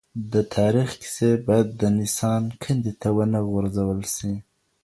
د 0.33 0.35
تاریخ 0.55 0.89
کیسې 1.01 1.29
باید 1.45 1.67
د 1.81 1.81
نسیان 1.97 2.43
کندې 2.63 2.93
ته 3.01 3.07
ونه 3.15 3.39
غورځول 3.49 3.99
سي. 4.15 4.31